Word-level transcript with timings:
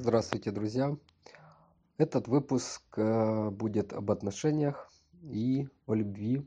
Здравствуйте, 0.00 0.52
друзья! 0.52 0.96
Этот 1.96 2.28
выпуск 2.28 2.82
э, 2.96 3.50
будет 3.50 3.92
об 3.92 4.12
отношениях 4.12 4.92
и 5.22 5.66
о 5.88 5.94
любви, 5.94 6.46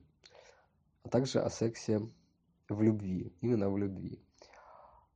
а 1.03 1.09
также 1.09 1.41
о 1.41 1.49
сексе 1.49 1.99
в 2.69 2.81
любви, 2.81 3.33
именно 3.41 3.69
в 3.69 3.77
любви. 3.77 4.23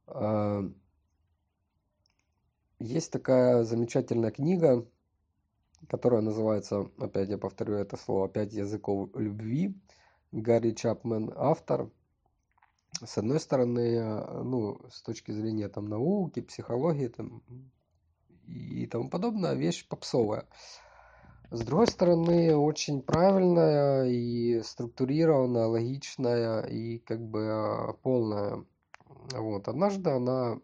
Э, 0.08 0.70
Есть 2.79 3.13
такая 3.13 3.63
замечательная 3.63 4.32
книга, 4.32 4.86
которая 5.88 6.20
называется, 6.20 6.91
опять 6.97 7.29
я 7.29 7.38
повторю 7.38 7.75
это 7.75 7.95
слово, 7.95 8.27
«Пять 8.27 8.52
языков 8.52 9.11
любви». 9.15 9.73
Гарри 10.33 10.71
Чапмен 10.71 11.31
автор. 11.38 11.89
С 13.02 13.17
одной 13.17 13.39
стороны, 13.39 13.95
э, 13.95 14.43
ну, 14.43 14.81
с 14.89 15.02
точки 15.04 15.31
зрения 15.31 15.70
там 15.70 15.88
науки, 15.88 16.41
психологии, 16.41 17.07
там, 17.07 17.41
и 18.48 18.88
тому 18.88 19.09
подобное, 19.09 19.54
вещь 19.54 19.88
попсовая. 19.88 20.45
С 21.52 21.62
другой 21.62 21.88
стороны, 21.88 22.55
очень 22.55 23.02
правильная 23.02 24.05
и 24.05 24.62
структурированная, 24.62 25.68
логичная 25.68 26.62
и 26.62 26.98
как 26.99 27.21
бы 27.21 27.40
э, 27.41 27.94
полная. 28.02 28.66
Вот. 29.31 29.68
Однажды 29.68 30.09
она 30.09 30.59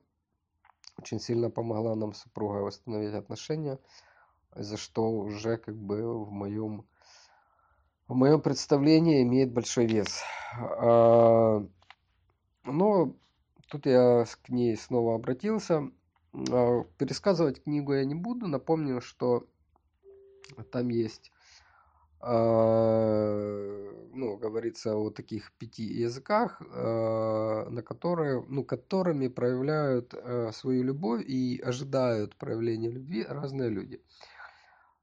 очень 0.98 1.20
сильно 1.20 1.49
помогла 1.49 1.95
нам 1.95 2.13
с 2.13 2.20
супругой 2.20 2.62
восстановить 2.62 3.13
отношения, 3.13 3.80
за 4.55 4.77
что 4.77 5.09
уже 5.09 5.57
как 5.57 5.76
бы 5.76 6.26
в 6.26 6.32
моем 6.32 6.85
в 8.07 8.13
моем 8.13 8.41
представлении 8.41 9.23
имеет 9.23 9.54
большой 9.54 9.85
вес. 9.85 10.21
А, 10.59 11.66
но 12.66 13.16
тут 13.70 13.85
я 13.85 14.26
к 14.43 14.49
ней 14.49 14.76
снова 14.76 15.16
обратился. 15.16 15.90
А, 16.34 16.84
пересказывать 16.98 17.63
книгу 17.63 17.94
я 17.94 18.05
не 18.05 18.16
буду. 18.16 18.48
Напомню, 18.48 19.02
что 19.02 19.48
там 20.71 20.90
есть 20.90 21.32
а, 22.20 23.91
ну, 24.13 24.37
говорится 24.37 24.96
о 24.96 25.09
таких 25.09 25.52
пяти 25.54 25.84
языках, 25.84 26.62
а, 26.62 27.68
на 27.70 27.82
которые, 27.82 28.46
ну, 28.48 28.63
которыми 28.63 29.27
проявляют 29.27 30.13
свою 30.54 30.84
любовь 30.84 31.24
и 31.26 31.59
ожидают 31.59 32.35
проявления 32.35 32.90
любви 32.90 33.26
разные 33.27 33.70
люди. 33.70 34.02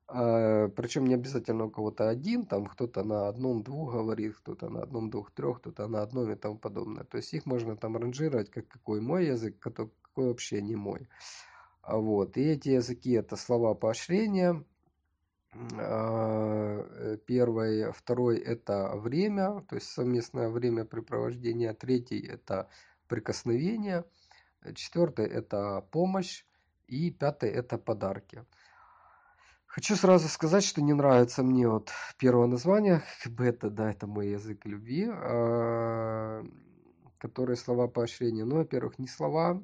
Причем 0.08 1.06
не 1.06 1.14
обязательно 1.14 1.66
у 1.66 1.70
кого-то 1.70 2.08
один, 2.08 2.46
там 2.46 2.64
кто-то 2.64 3.04
на 3.04 3.28
одном, 3.28 3.62
двух 3.62 3.92
говорит, 3.92 4.36
кто-то 4.36 4.70
на 4.70 4.82
одном, 4.82 5.10
двух, 5.10 5.30
трех, 5.32 5.58
кто-то 5.58 5.86
на 5.86 6.02
одном 6.02 6.32
и 6.32 6.34
тому 6.34 6.56
подобное. 6.56 7.04
То 7.04 7.18
есть 7.18 7.34
их 7.34 7.44
можно 7.44 7.76
там 7.76 7.94
ранжировать, 7.96 8.50
как 8.50 8.66
какой 8.68 9.02
мой 9.02 9.26
язык, 9.26 9.58
какой 9.58 9.90
вообще 10.16 10.62
не 10.62 10.76
мой. 10.76 11.08
Вот. 11.86 12.38
И 12.38 12.40
эти 12.40 12.70
языки 12.70 13.12
это 13.12 13.36
слова 13.36 13.74
поощрения. 13.74 14.64
Э, 15.52 17.18
первый, 17.26 17.92
второй 17.92 18.38
это 18.38 18.96
время, 18.96 19.62
то 19.68 19.74
есть 19.74 19.88
совместное 19.88 20.48
времяпрепровождение. 20.48 21.74
Третий 21.74 22.20
это 22.20 22.68
прикосновение. 23.08 24.04
Четвертый 24.74 25.26
это 25.26 25.86
помощь. 25.90 26.44
И 26.86 27.10
пятый 27.10 27.50
это 27.50 27.76
подарки. 27.76 28.46
Хочу 29.78 29.94
сразу 29.94 30.26
сказать, 30.26 30.64
что 30.64 30.82
не 30.82 30.92
нравится 30.92 31.44
мне 31.44 31.68
вот 31.68 31.92
первое 32.18 32.48
название, 32.48 33.04
это, 33.38 33.70
да, 33.70 33.92
это 33.92 34.08
мой 34.08 34.30
язык 34.30 34.66
любви, 34.66 35.06
а, 35.08 36.44
которые 37.18 37.54
слова 37.54 37.86
поощрения. 37.86 38.44
Ну, 38.44 38.56
во-первых, 38.56 38.98
не 38.98 39.06
слова, 39.06 39.62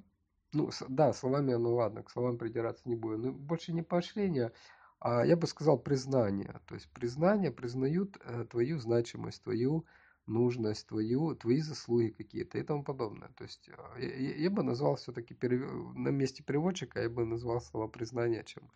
ну, 0.53 0.71
да, 0.89 1.13
словами, 1.13 1.55
ну 1.55 1.75
ладно, 1.75 2.05
к 2.05 2.11
словам 2.11 2.39
придираться 2.39 2.89
не 2.89 2.95
буду, 2.95 3.19
но 3.19 3.33
больше 3.33 3.73
не 3.73 3.83
поощрение, 3.83 4.53
а 5.01 5.27
я 5.27 5.37
бы 5.37 5.49
сказал 5.49 5.79
признание. 5.79 6.61
То 6.69 6.77
есть 6.77 6.89
признание, 6.93 7.51
признают 7.51 8.17
э, 8.25 8.45
твою 8.49 8.79
значимость, 8.79 9.43
твою 9.43 9.85
нужность, 10.27 10.87
твою, 10.87 11.35
твои 11.35 11.61
заслуги 11.61 12.11
какие-то 12.11 12.59
и 12.59 12.63
тому 12.63 12.85
подобное. 12.85 13.31
То 13.37 13.43
есть 13.43 13.69
э, 13.69 14.01
я, 14.01 14.37
я 14.37 14.51
бы 14.51 14.63
назвал 14.63 14.95
все-таки 14.95 15.35
перев... 15.35 15.93
на 15.97 16.11
месте 16.11 16.45
переводчика, 16.45 17.03
я 17.03 17.11
бы 17.11 17.25
назвал 17.25 17.61
слово 17.61 17.89
признание, 17.89 18.45
чем 18.45 18.71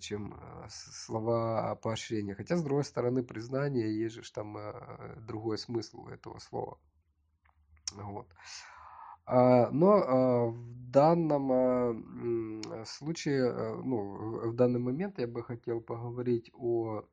чем 0.00 0.32
э, 0.32 0.66
слова 0.70 1.74
поощрения. 1.76 2.34
Хотя, 2.34 2.56
с 2.56 2.62
другой 2.62 2.84
стороны, 2.84 3.22
признание, 3.22 3.94
есть 3.94 4.14
же 4.14 4.32
там 4.32 4.56
э, 4.56 5.16
другой 5.20 5.58
смысл 5.58 6.06
этого 6.08 6.38
слова. 6.38 6.78
Вот. 7.92 8.26
А, 9.26 9.70
но 9.70 9.92
а, 9.92 10.46
в 10.46 10.90
данном 10.90 12.84
случае, 12.86 13.52
ну, 13.82 14.48
в 14.50 14.54
данный 14.54 14.80
момент 14.80 15.18
я 15.18 15.26
бы 15.26 15.42
хотел 15.42 15.80
поговорить 15.80 16.50
о 16.54 17.04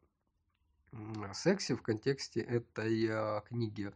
сексе 1.34 1.76
в 1.76 1.82
контексте 1.82 2.40
этой 2.40 3.42
книги. 3.42 3.92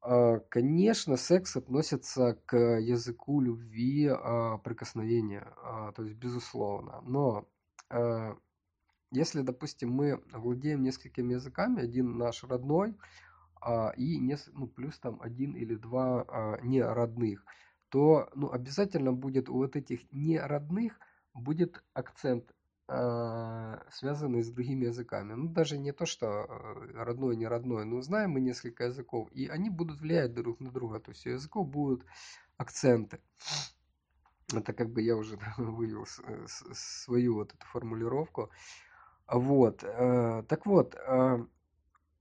А, 0.00 0.38
конечно, 0.48 1.16
секс 1.16 1.56
относится 1.56 2.38
к 2.46 2.56
языку 2.56 3.40
любви, 3.40 4.08
а, 4.08 4.58
прикосновения, 4.58 5.46
а, 5.62 5.92
то 5.92 6.04
есть 6.04 6.16
безусловно. 6.16 7.00
Но 7.02 7.46
если, 9.10 9.40
допустим, 9.40 9.90
мы 9.90 10.22
владеем 10.30 10.82
несколькими 10.82 11.32
языками, 11.32 11.82
один 11.82 12.18
наш 12.18 12.44
родной, 12.44 12.98
и 13.96 14.36
ну, 14.52 14.66
плюс 14.66 14.98
там 14.98 15.22
один 15.22 15.52
или 15.54 15.74
два 15.74 16.58
не 16.62 16.82
родных, 16.82 17.46
то 17.88 18.28
ну, 18.34 18.52
обязательно 18.52 19.14
будет 19.14 19.48
у 19.48 19.54
вот 19.54 19.74
этих 19.74 20.00
не 20.12 20.38
родных 20.38 21.00
будет 21.32 21.82
акцент 21.94 22.50
а, 22.50 22.57
связанные 22.88 24.42
с 24.42 24.50
другими 24.50 24.86
языками. 24.86 25.34
Ну, 25.34 25.48
даже 25.48 25.76
не 25.76 25.92
то, 25.92 26.06
что 26.06 26.26
э, 26.26 26.92
родной, 26.94 27.36
не 27.36 27.46
родной, 27.46 27.84
но 27.84 28.00
знаем 28.00 28.30
мы 28.30 28.40
несколько 28.40 28.84
языков, 28.84 29.28
и 29.32 29.46
они 29.46 29.68
будут 29.68 30.00
влиять 30.00 30.32
друг 30.32 30.58
на 30.60 30.70
друга. 30.70 30.98
То 30.98 31.10
есть 31.10 31.26
у 31.26 31.30
языков 31.30 31.68
будут 31.68 32.06
акценты. 32.56 33.20
Это 34.54 34.72
как 34.72 34.90
бы 34.90 35.02
я 35.02 35.16
уже 35.16 35.38
вывел 35.58 36.06
свою 36.46 37.34
вот 37.34 37.52
эту 37.52 37.66
формулировку. 37.66 38.50
Вот. 39.26 39.84
Э, 39.84 40.42
так 40.48 40.64
вот, 40.64 40.94
э, 40.94 41.44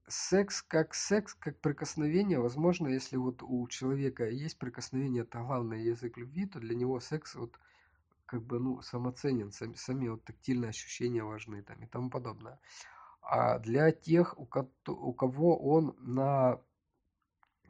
секс 0.07 0.61
как 0.61 0.93
секс, 0.93 1.33
как 1.33 1.59
прикосновение, 1.59 2.39
возможно, 2.39 2.87
если 2.87 3.15
вот 3.15 3.41
у 3.41 3.67
человека 3.67 4.27
есть 4.27 4.57
прикосновение, 4.57 5.23
это 5.23 5.39
главный 5.39 5.83
язык 5.83 6.17
любви, 6.17 6.45
то 6.45 6.59
для 6.59 6.75
него 6.75 6.99
секс 6.99 7.35
вот 7.35 7.57
как 8.27 8.43
бы, 8.43 8.59
ну, 8.59 8.81
самоценен, 8.81 9.51
сами, 9.51 9.73
сами 9.73 10.09
вот 10.09 10.23
тактильные 10.25 10.69
ощущения 10.69 11.23
важны 11.23 11.63
там 11.63 11.81
и 11.81 11.87
тому 11.87 12.09
подобное. 12.09 12.59
А 13.21 13.57
для 13.59 13.91
тех, 13.91 14.37
у, 14.37 14.45
ко 14.45 14.69
у 14.85 15.13
кого 15.13 15.57
он 15.57 15.95
на 15.99 16.61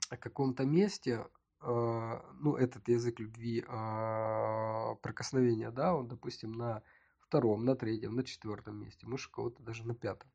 каком-то 0.10 0.66
месте, 0.66 1.28
э, 1.62 2.22
ну, 2.40 2.56
этот 2.56 2.88
язык 2.90 3.20
любви, 3.20 3.64
э, 3.68 4.96
прикосновения, 5.02 5.72
да, 5.72 5.96
он, 5.96 6.08
допустим, 6.08 6.52
на 6.54 6.82
втором, 7.20 7.64
на 7.64 7.76
третьем, 7.76 8.16
на 8.16 8.24
четвертом 8.24 8.78
месте, 8.78 9.06
может, 9.06 9.30
у 9.30 9.34
кого-то 9.34 9.64
даже 9.64 9.86
на 9.86 9.94
пятом. 9.94 10.30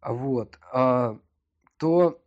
Вот, 0.00 0.58
э, 0.72 1.18
то 1.76 2.22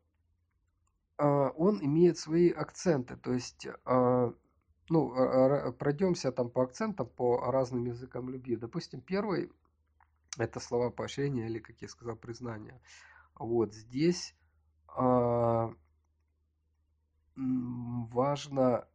он 1.18 1.79
имеет 1.85 2.18
свои 2.18 2.50
акценты, 2.50 3.16
то 3.16 3.31
есть 3.31 3.68
ну, 4.91 5.74
пройдемся 5.74 6.31
там 6.31 6.50
по 6.50 6.63
акцентам, 6.63 7.07
по 7.07 7.52
разным 7.52 7.85
языкам 7.85 8.29
любви. 8.29 8.56
Допустим, 8.57 9.02
первый– 9.02 9.52
это 10.38 10.59
слова 10.59 10.90
поощрения 10.90 11.47
или, 11.47 11.59
как 11.59 11.81
я 11.81 11.88
сказал, 11.88 12.16
признания. 12.16 12.79
Вот 13.35 13.74
здесь 13.74 14.35
а, 14.88 15.74
важно, 17.35 18.88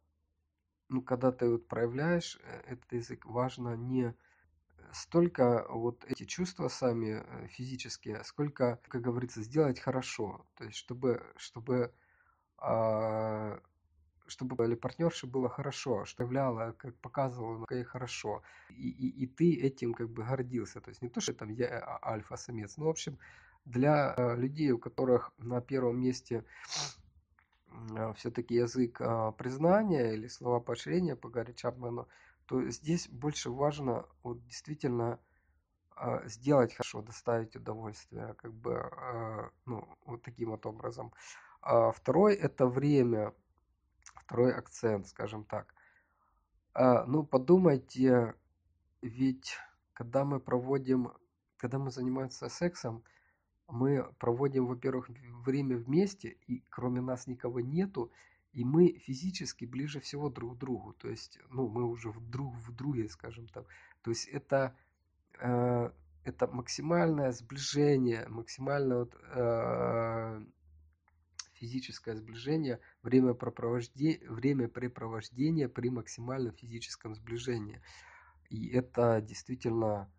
ну, 0.89 1.01
когда 1.01 1.31
ты 1.31 1.49
вот 1.49 1.67
проявляешь 1.67 2.39
э, 2.43 2.73
этот 2.73 2.93
язык, 2.93 3.25
важно 3.25 3.75
не 3.75 4.15
столько 4.93 5.65
вот 5.69 6.05
эти 6.05 6.23
чувства 6.25 6.67
сами 6.69 7.23
э, 7.23 7.47
физические, 7.47 8.23
сколько, 8.23 8.79
как 8.87 9.01
говорится, 9.01 9.41
сделать 9.41 9.79
хорошо. 9.79 10.45
То 10.55 10.65
есть, 10.65 10.77
чтобы, 10.77 11.23
чтобы 11.35 11.93
а, 12.57 13.59
чтобы 14.27 14.65
или 14.65 14.75
партнерше 14.75 15.27
было 15.27 15.49
хорошо, 15.49 16.05
что 16.05 16.23
являло, 16.23 16.73
как 16.77 16.95
показывало, 16.97 17.65
как 17.65 17.77
ей 17.77 17.83
хорошо. 17.83 18.43
И, 18.69 18.89
и, 18.89 19.23
и 19.23 19.27
ты 19.27 19.53
этим 19.55 19.93
как 19.93 20.09
бы 20.09 20.23
гордился. 20.23 20.81
То 20.81 20.89
есть 20.89 21.01
не 21.01 21.09
то, 21.09 21.21
что 21.21 21.33
там 21.33 21.49
я 21.49 21.79
а, 21.79 22.13
альфа-самец, 22.13 22.77
но 22.77 22.85
в 22.85 22.89
общем 22.89 23.17
для 23.67 24.13
э, 24.15 24.35
людей, 24.35 24.71
у 24.71 24.79
которых 24.79 25.31
на 25.37 25.61
первом 25.61 25.99
месте 25.99 26.45
э, 27.69 28.13
все-таки 28.15 28.55
язык 28.55 29.01
э, 29.01 29.33
признания 29.37 30.13
или 30.13 30.27
слова 30.27 30.59
поощрения 30.59 31.15
по 31.15 31.29
Гарри 31.29 31.53
Чапману, 31.53 32.07
то 32.45 32.63
здесь 32.69 33.09
больше 33.09 33.49
важно 33.49 34.05
вот 34.23 34.43
действительно 34.45 35.19
сделать 36.25 36.75
хорошо, 36.75 37.01
доставить 37.01 37.55
удовольствие, 37.55 38.35
как 38.37 38.53
бы, 38.53 38.87
ну, 39.65 39.87
вот 40.05 40.21
таким 40.21 40.51
вот 40.51 40.63
образом. 40.67 41.11
А 41.61 41.91
второй– 41.91 42.35
это 42.35 42.67
время, 42.67 43.33
второй 44.27 44.53
акцент, 44.53 45.07
скажем 45.07 45.45
так. 45.45 45.73
А, 46.73 47.05
ну, 47.05 47.23
подумайте, 47.23 48.35
ведь 49.01 49.57
когда 49.93 50.25
мы 50.25 50.39
проводим, 50.41 51.13
когда 51.55 51.79
мы 51.79 51.91
занимаемся 51.91 52.49
сексом, 52.49 53.03
мы 53.69 54.03
проводим, 54.19 54.67
во-первых, 54.67 55.09
время 55.45 55.77
вместе, 55.77 56.37
и 56.47 56.61
кроме 56.69 57.01
нас 57.01 57.27
никого 57.27 57.61
нету, 57.61 58.11
и 58.51 58.65
мы 58.65 58.99
физически 58.99 59.65
ближе 59.65 59.99
всего 60.01 60.29
друг 60.29 60.55
к 60.55 60.59
другу. 60.59 60.93
То 60.93 61.09
есть, 61.09 61.39
ну, 61.49 61.67
мы 61.69 61.85
уже 61.85 62.11
друг 62.11 62.53
в 62.55 62.75
друге, 62.75 63.07
скажем 63.07 63.47
так. 63.47 63.65
То 64.01 64.11
есть 64.11 64.27
это, 64.27 64.75
э, 65.39 65.91
это 66.25 66.47
максимальное 66.47 67.31
сближение, 67.31 68.27
максимальное 68.27 68.97
вот, 68.99 69.15
э, 69.15 70.45
физическое 71.59 72.15
сближение, 72.15 72.79
время 73.03 73.33
времяпрепровождения 73.33 75.67
при 75.67 75.89
максимальном 75.89 76.53
физическом 76.53 77.15
сближении. 77.15 77.81
И 78.49 78.69
это 78.69 79.21
действительно, 79.21 80.09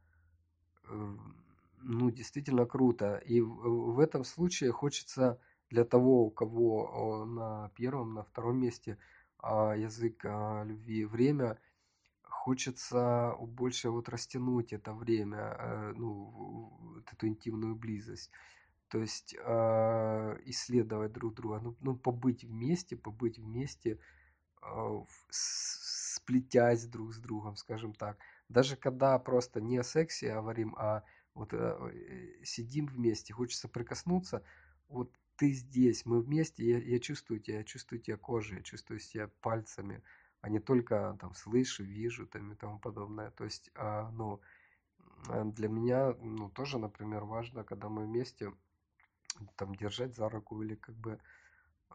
э, 0.85 1.17
ну, 1.79 2.11
действительно 2.11 2.67
круто. 2.67 3.17
И 3.17 3.40
в, 3.40 3.94
в 3.94 4.00
этом 4.00 4.25
случае 4.25 4.73
хочется 4.73 5.40
для 5.70 5.85
того, 5.85 6.26
у 6.26 6.31
кого 6.31 7.25
на 7.26 7.70
первом, 7.75 8.14
на 8.14 8.23
втором 8.23 8.58
месте 8.58 8.99
а, 9.38 9.75
язык 9.75 10.25
а, 10.25 10.64
любви 10.64 11.05
время, 11.05 11.58
хочется 12.23 13.35
больше 13.40 13.90
вот 13.90 14.08
растянуть 14.08 14.73
это 14.73 14.93
время, 14.93 15.56
э, 15.58 15.93
ну, 15.96 16.94
вот 16.94 17.12
эту 17.12 17.26
интимную 17.26 17.75
близость. 17.75 18.31
То 18.88 18.99
есть 18.99 19.37
а, 19.44 20.37
исследовать 20.44 21.12
друг 21.12 21.35
друга, 21.35 21.61
ну, 21.61 21.76
ну 21.81 21.96
побыть 21.96 22.44
вместе, 22.44 22.96
побыть 22.96 23.38
вместе, 23.38 23.99
сплетясь 25.31 26.87
друг 26.87 27.14
с 27.14 27.19
другом, 27.19 27.56
скажем 27.56 27.94
так. 27.94 28.19
Даже 28.49 28.76
когда 28.76 29.19
просто 29.19 29.61
не 29.61 29.79
о 29.79 29.82
сексе 29.82 30.32
говорим, 30.32 30.75
а 30.76 31.05
вот 31.35 31.52
э, 31.52 31.56
э, 31.56 32.44
сидим 32.44 32.87
вместе, 32.87 33.32
хочется 33.32 33.69
прикоснуться, 33.69 34.43
вот 34.88 35.12
ты 35.37 35.52
здесь, 35.52 36.05
мы 36.05 36.20
вместе, 36.20 36.64
я, 36.64 36.79
я 36.79 36.99
чувствую 36.99 37.40
тебя, 37.40 37.58
я 37.58 37.64
чувствую 37.64 38.00
тебя 38.00 38.17
кожей, 38.17 38.58
я 38.58 38.62
чувствую 38.62 38.99
себя 38.99 39.31
пальцами, 39.40 40.02
а 40.40 40.49
не 40.49 40.58
только 40.58 41.17
там 41.20 41.35
слышу, 41.35 41.85
вижу 41.85 42.26
там 42.26 42.52
и 42.52 42.56
тому 42.56 42.79
подобное. 42.79 43.31
То 43.31 43.44
есть, 43.44 43.70
а, 43.75 44.11
ну, 44.11 44.40
для 45.29 45.69
меня, 45.69 46.14
ну, 46.20 46.50
тоже, 46.50 46.79
например, 46.79 47.25
важно, 47.25 47.64
когда 47.64 47.88
мы 47.88 48.05
вместе 48.06 48.52
там 49.56 49.75
держать 49.75 50.17
за 50.17 50.29
руку 50.29 50.62
или 50.62 50.75
как 50.75 50.96
бы, 50.96 51.20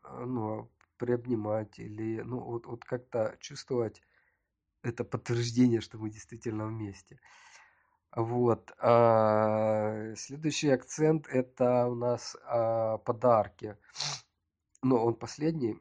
а, 0.03 0.25
ну, 0.25 0.71
приобнимать 0.97 1.79
или, 1.79 2.21
ну, 2.21 2.39
вот, 2.39 2.65
вот 2.65 2.85
как-то 2.85 3.35
чувствовать 3.39 4.01
это 4.83 5.03
подтверждение, 5.03 5.81
что 5.81 5.97
мы 5.97 6.09
действительно 6.09 6.67
вместе. 6.67 7.19
Вот. 8.15 8.71
А, 8.79 10.13
следующий 10.15 10.69
акцент 10.69 11.27
это 11.27 11.87
у 11.87 11.95
нас 11.95 12.35
а, 12.45 12.97
подарки. 12.99 13.77
Но 14.81 15.03
он 15.03 15.15
последний, 15.15 15.79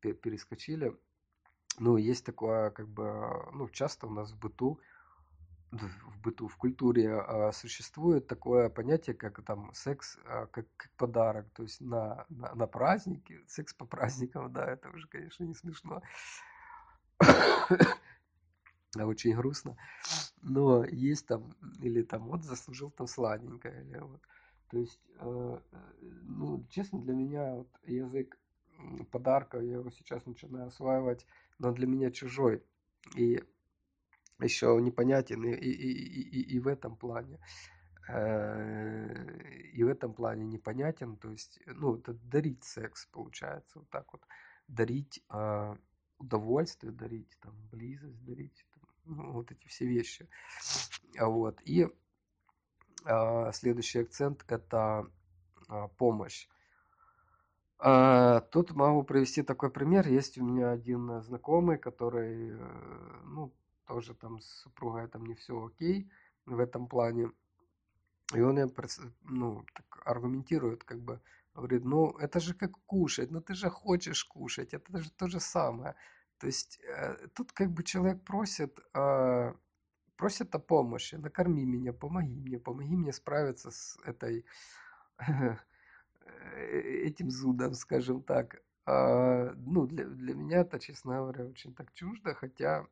перескочили. 0.00 0.96
Ну, 1.78 1.96
есть 1.96 2.24
такое, 2.24 2.70
как 2.70 2.88
бы, 2.88 3.50
ну, 3.52 3.68
часто 3.68 4.06
у 4.06 4.10
нас 4.10 4.32
в 4.32 4.38
быту, 4.38 4.78
в 6.06 6.20
быту, 6.20 6.48
в 6.48 6.56
культуре 6.56 7.14
а, 7.14 7.52
существует 7.52 8.26
такое 8.26 8.68
понятие, 8.68 9.14
как 9.14 9.42
там 9.44 9.72
секс 9.74 10.18
как, 10.24 10.50
как 10.76 10.90
подарок. 10.96 11.46
То 11.54 11.62
есть 11.62 11.80
на, 11.80 12.26
на, 12.28 12.54
на 12.54 12.66
праздники, 12.66 13.40
секс 13.46 13.74
по 13.74 13.84
праздникам, 13.84 14.52
да, 14.52 14.66
это 14.66 14.88
уже, 14.90 15.08
конечно, 15.08 15.44
не 15.44 15.54
смешно. 15.54 16.02
а 17.20 19.06
очень 19.06 19.34
грустно. 19.34 19.76
Но 20.42 20.84
есть 20.84 21.26
там, 21.26 21.54
или 21.80 22.02
там 22.02 22.28
вот 22.28 22.44
заслужил 22.44 22.90
там 22.90 23.06
сладенькое, 23.06 23.82
или 23.82 23.98
вот. 23.98 24.20
То 24.70 24.78
есть, 24.78 25.00
ну, 25.20 26.66
честно, 26.70 27.00
для 27.00 27.14
меня 27.14 27.54
вот 27.54 27.68
язык 27.84 28.36
подарка, 29.10 29.60
я 29.60 29.74
его 29.74 29.90
сейчас 29.90 30.26
начинаю 30.26 30.68
осваивать, 30.68 31.26
но 31.58 31.72
для 31.72 31.86
меня 31.86 32.10
чужой. 32.10 32.62
И 33.14 33.42
еще 34.40 34.78
непонятен 34.80 35.44
и, 35.44 35.52
и, 35.52 35.72
и, 35.72 36.56
и, 36.56 36.58
в 36.60 36.66
этом 36.66 36.96
плане. 36.96 37.38
Э, 38.08 39.38
и 39.72 39.82
в 39.82 39.88
этом 39.88 40.12
плане 40.12 40.44
непонятен. 40.44 41.16
То 41.16 41.30
есть, 41.30 41.60
ну, 41.66 41.96
это 41.96 42.14
дарить 42.14 42.64
секс, 42.64 43.06
получается, 43.06 43.78
вот 43.78 43.88
так 43.90 44.12
вот. 44.12 44.22
Дарить 44.66 45.22
а, 45.28 45.76
удовольствие, 46.18 46.90
дарить 46.90 47.36
там 47.42 47.54
близость, 47.70 48.24
дарить 48.24 48.64
ну, 49.04 49.32
вот 49.32 49.52
эти 49.52 49.66
все 49.68 49.86
вещи. 49.86 50.26
А 51.18 51.26
вот. 51.26 51.60
И 51.64 51.86
а, 53.04 53.52
следующий 53.52 54.00
акцент 54.00 54.44
это 54.48 55.06
помощь. 55.96 56.46
Тут 57.78 58.72
могу 58.72 59.02
привести 59.02 59.42
такой 59.42 59.70
пример. 59.70 60.06
Есть 60.08 60.38
у 60.38 60.44
меня 60.44 60.70
один 60.70 61.20
знакомый, 61.22 61.76
который, 61.78 62.50
э, 62.50 63.20
ну, 63.24 63.52
тоже 63.86 64.14
там 64.14 64.40
с 64.40 64.46
супругой 64.62 65.08
там 65.08 65.26
не 65.26 65.34
все 65.34 65.66
окей 65.66 66.10
в 66.46 66.58
этом 66.58 66.88
плане. 66.88 67.30
И 68.34 68.40
он 68.40 68.54
мне, 68.54 68.66
ну, 69.22 69.64
так 69.74 70.02
аргументирует, 70.06 70.84
как 70.84 71.00
бы, 71.00 71.20
говорит, 71.54 71.84
ну, 71.84 72.12
это 72.18 72.40
же 72.40 72.54
как 72.54 72.72
кушать, 72.86 73.30
ну, 73.30 73.40
ты 73.40 73.54
же 73.54 73.70
хочешь 73.70 74.24
кушать, 74.24 74.74
это 74.74 74.98
же 74.98 75.10
то 75.10 75.28
же 75.28 75.40
самое. 75.40 75.94
То 76.38 76.46
есть 76.46 76.80
э, 76.82 77.28
тут 77.34 77.52
как 77.52 77.70
бы 77.70 77.82
человек 77.84 78.24
просит, 78.24 78.78
э, 78.94 79.54
просит 80.16 80.54
о 80.54 80.58
помощи, 80.58 81.16
накорми 81.16 81.64
меня, 81.64 81.92
помоги 81.92 82.40
мне, 82.40 82.58
помоги 82.58 82.96
мне 82.96 83.12
справиться 83.12 83.70
с 83.70 83.98
этой, 84.04 84.44
э, 85.18 85.56
этим 87.06 87.30
зудом, 87.30 87.74
скажем 87.74 88.22
так. 88.22 88.62
А, 88.86 89.52
ну, 89.56 89.86
для, 89.86 90.04
для 90.04 90.34
меня 90.34 90.60
это, 90.60 90.78
честно 90.78 91.16
говоря, 91.16 91.46
очень 91.46 91.74
так 91.74 91.92
чуждо, 91.92 92.34
хотя 92.34 92.86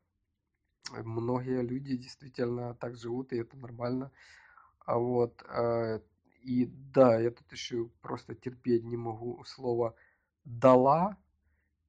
многие 1.03 1.62
люди 1.62 1.97
действительно 1.97 2.75
так 2.75 2.97
живут, 2.97 3.33
и 3.33 3.39
это 3.39 3.56
нормально. 3.56 4.11
А 4.81 4.99
вот, 4.99 5.43
и 6.43 6.67
да, 6.67 7.19
я 7.21 7.31
тут 7.31 7.50
еще 7.53 7.89
просто 8.00 8.35
терпеть 8.35 8.85
не 8.85 8.97
могу 8.97 9.44
слово 9.44 9.94
«дала», 10.44 11.17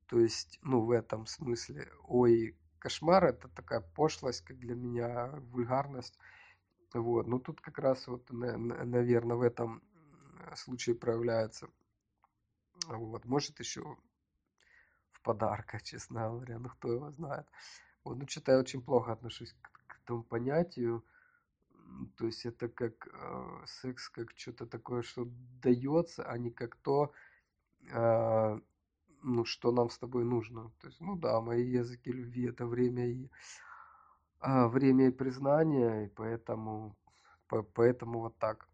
то 0.07 0.19
есть, 0.19 0.59
ну, 0.61 0.81
в 0.81 0.91
этом 0.91 1.25
смысле, 1.25 1.91
ой, 2.03 2.55
кошмар, 2.77 3.25
это 3.25 3.47
такая 3.47 3.81
пошлость, 3.81 4.41
как 4.41 4.59
для 4.59 4.75
меня, 4.75 5.27
вульгарность. 5.51 6.19
Вот, 6.93 7.25
ну 7.25 7.39
тут 7.39 7.61
как 7.61 7.79
раз 7.79 8.05
вот, 8.07 8.29
наверное, 8.29 9.35
в 9.35 9.41
этом 9.41 9.81
случае 10.55 10.95
проявляется. 10.95 11.67
Вот, 12.87 13.25
может 13.25 13.59
еще 13.59 13.97
в 15.13 15.21
подарках, 15.23 15.81
честно 15.83 16.29
говоря, 16.29 16.59
ну 16.59 16.69
кто 16.69 16.91
его 16.91 17.11
знает. 17.11 17.47
Вот, 18.03 18.17
ну 18.17 18.27
что-то 18.27 18.53
я 18.53 18.59
очень 18.59 18.81
плохо 18.81 19.13
отношусь 19.13 19.53
к, 19.61 19.71
к 19.87 19.99
этому 20.03 20.23
понятию. 20.23 21.03
То 22.17 22.25
есть 22.25 22.45
это 22.45 22.67
как 22.67 23.07
э, 23.07 23.65
секс, 23.65 24.09
как 24.09 24.31
что-то 24.35 24.65
такое, 24.65 25.03
что 25.03 25.27
дается, 25.61 26.23
а 26.23 26.37
не 26.37 26.49
как 26.49 26.75
то, 26.77 27.11
э, 27.91 28.59
ну, 29.21 29.45
что 29.45 29.71
нам 29.71 29.89
с 29.89 29.97
тобой 29.97 30.25
нужно. 30.25 30.71
То 30.79 30.87
есть, 30.87 30.99
ну 31.01 31.15
да, 31.15 31.39
мои 31.41 31.65
языки 31.65 32.11
любви 32.11 32.49
это 32.49 32.65
время 32.65 33.07
и 33.07 33.29
а, 34.45 34.67
время 34.67 35.07
и 35.07 35.11
признание, 35.11 36.05
и 36.05 36.09
поэтому, 36.09 36.97
по, 37.47 37.63
поэтому 37.63 38.19
вот 38.19 38.37
так. 38.39 38.67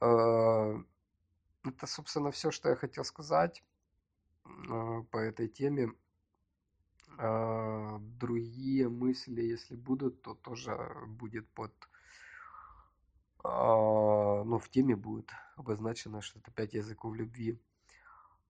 А, 0.00 0.80
это, 1.64 1.86
собственно, 1.86 2.30
все, 2.30 2.52
что 2.52 2.68
я 2.68 2.76
хотел 2.76 3.04
сказать 3.04 3.64
а, 4.44 5.02
по 5.10 5.16
этой 5.16 5.48
теме. 5.48 5.92
А, 7.18 7.98
другие 7.98 8.88
мысли, 8.88 9.42
если 9.42 9.76
будут, 9.76 10.22
то 10.22 10.34
тоже 10.34 10.76
будет 11.06 11.48
под 11.50 11.72
а, 13.44 14.42
ну, 14.44 14.58
в 14.58 14.68
теме 14.70 14.96
будет 14.96 15.30
обозначено, 15.56 16.22
что 16.22 16.38
это 16.38 16.50
пять 16.50 16.74
языков 16.74 17.14
любви. 17.14 17.58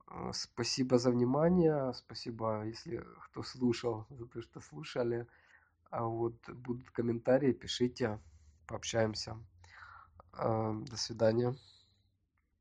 А, 0.06 0.32
спасибо 0.32 0.98
за 0.98 1.10
внимание. 1.10 1.92
Спасибо, 1.94 2.64
если 2.64 3.04
кто 3.26 3.42
слушал, 3.42 4.06
за 4.10 4.26
то, 4.26 4.40
что 4.40 4.60
слушали. 4.60 5.26
А 5.90 6.04
вот 6.04 6.36
будут 6.48 6.90
комментарии, 6.90 7.52
пишите, 7.52 8.20
пообщаемся. 8.66 9.36
До 10.32 10.96
свидания. 10.96 11.56